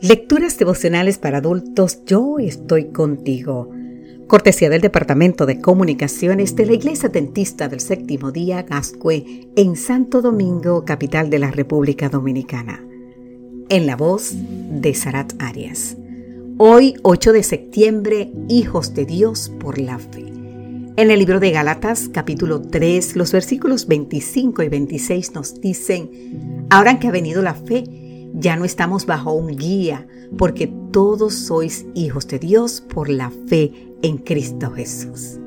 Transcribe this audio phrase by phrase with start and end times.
[0.00, 3.68] Lecturas devocionales para adultos, yo estoy contigo.
[4.28, 10.22] Cortesía del Departamento de Comunicaciones de la Iglesia Dentista del Séptimo Día Gascue en Santo
[10.22, 12.80] Domingo, capital de la República Dominicana.
[13.68, 15.96] En la voz de Sarat Arias.
[16.58, 20.26] Hoy, 8 de septiembre, Hijos de Dios por la Fe.
[20.96, 27.00] En el libro de Galatas, capítulo 3, los versículos 25 y 26 nos dicen, ahora
[27.00, 32.26] que ha venido la fe, ya no estamos bajo un guía, porque todos sois hijos
[32.28, 35.38] de Dios por la fe en Cristo Jesús.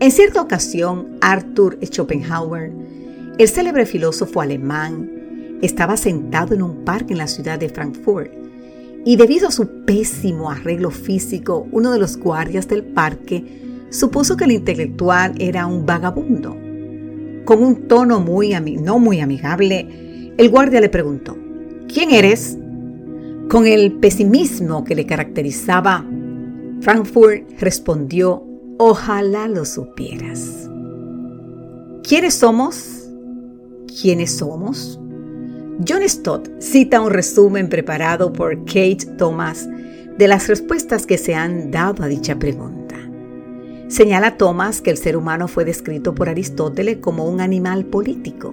[0.00, 2.72] En cierta ocasión, Arthur Schopenhauer,
[3.38, 8.30] el célebre filósofo alemán, estaba sentado en un parque en la ciudad de Frankfurt
[9.04, 14.44] y debido a su pésimo arreglo físico, uno de los guardias del parque supuso que
[14.44, 16.56] el intelectual era un vagabundo.
[17.44, 18.50] Con un tono muy
[18.80, 21.36] no muy amigable, el guardia le preguntó,
[21.88, 22.58] ¿Quién eres?
[23.48, 26.04] Con el pesimismo que le caracterizaba,
[26.80, 28.44] Frankfurt respondió,
[28.78, 30.68] ojalá lo supieras.
[32.02, 33.08] ¿Quiénes somos?
[34.00, 34.98] ¿Quiénes somos?
[35.86, 39.68] John Stott cita un resumen preparado por Kate Thomas
[40.18, 42.96] de las respuestas que se han dado a dicha pregunta.
[43.88, 48.52] Señala Thomas que el ser humano fue descrito por Aristóteles como un animal político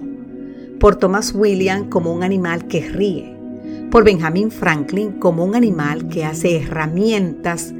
[0.84, 3.34] por Thomas William como un animal que ríe,
[3.90, 7.72] por Benjamin Franklin como un animal que hace herramientas,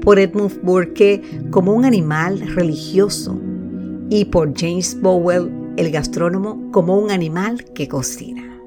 [0.00, 3.38] por Edmund Burke como un animal religioso
[4.08, 8.58] y por James Bowell, el gastrónomo, como un animal que cocina.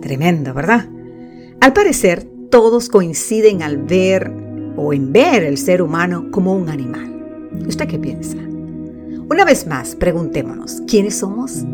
[0.00, 0.88] tremendo, ¿verdad?
[1.60, 4.32] Al parecer, todos coinciden al ver
[4.76, 7.50] o en ver el ser humano como un animal.
[7.66, 8.36] ¿Usted qué piensa?
[9.28, 11.64] Una vez más, preguntémonos, ¿quiénes somos?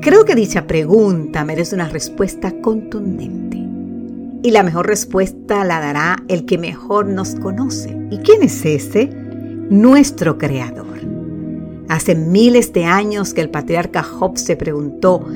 [0.00, 3.58] Creo que dicha pregunta merece una respuesta contundente.
[4.42, 7.94] Y la mejor respuesta la dará el que mejor nos conoce.
[8.10, 9.10] ¿Y quién es ese?
[9.68, 10.86] Nuestro Creador.
[11.90, 15.26] Hace miles de años que el patriarca Job se preguntó,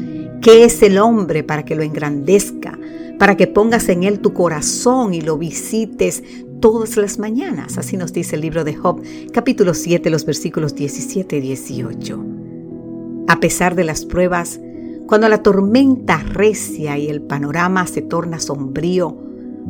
[0.41, 2.79] ¿qué es el hombre para que lo engrandezca?
[3.19, 6.23] Para que pongas en él tu corazón y lo visites
[6.61, 7.77] todas las mañanas.
[7.77, 12.34] Así nos dice el libro de Job, capítulo 7, los versículos 17 y 18.
[13.27, 14.61] A pesar de las pruebas,
[15.07, 19.17] cuando la tormenta recia y el panorama se torna sombrío,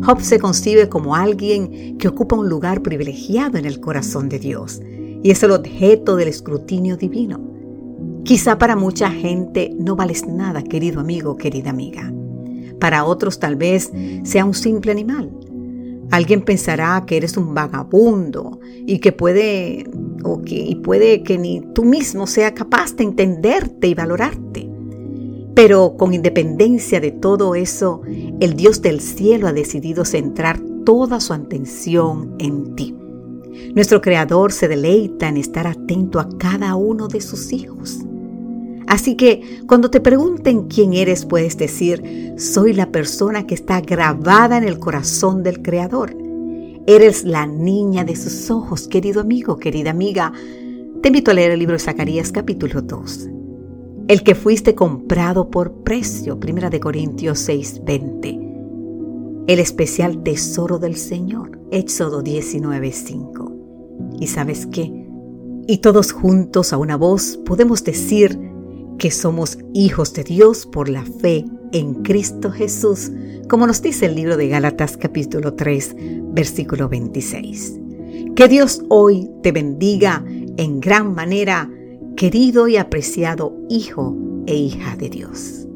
[0.03, 4.82] Job se concibe como alguien que ocupa un lugar privilegiado en el corazón de Dios
[5.22, 7.41] y es el objeto del escrutinio divino.
[8.25, 12.12] Quizá para mucha gente no vales nada, querido amigo, querida amiga.
[12.81, 13.92] Para otros tal vez
[14.25, 15.31] sea un simple animal.
[16.10, 19.84] Alguien pensará que eres un vagabundo y que puede
[20.24, 24.68] o que y puede que ni tú mismo sea capaz de entenderte y valorarte.
[25.54, 28.02] Pero con independencia de todo eso,
[28.40, 32.94] el Dios del cielo ha decidido centrar toda su atención en ti.
[33.74, 38.00] Nuestro Creador se deleita en estar atento a cada uno de sus hijos.
[38.86, 44.58] Así que cuando te pregunten quién eres, puedes decir, soy la persona que está grabada
[44.58, 46.23] en el corazón del Creador.
[46.87, 50.34] Eres la niña de sus ojos, querido amigo, querida amiga.
[51.00, 53.31] Te invito a leer el libro de Zacarías capítulo 2.
[54.09, 58.39] El que fuiste comprado por precio, Primera de Corintios 6:20.
[59.47, 64.19] El especial tesoro del Señor, Éxodo 19:5.
[64.21, 64.93] ¿Y sabes qué?
[65.66, 68.39] Y todos juntos a una voz podemos decir
[68.99, 73.11] que somos hijos de Dios por la fe en Cristo Jesús,
[73.49, 75.97] como nos dice el libro de Gálatas capítulo 3,
[76.32, 77.81] versículo 26.
[78.37, 80.25] Que Dios hoy te bendiga
[80.56, 81.71] en gran manera,
[82.16, 84.16] querido y apreciado hijo
[84.47, 85.66] e hija de Dios.